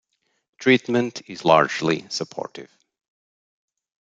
[0.57, 2.75] Treatment is largely supportive.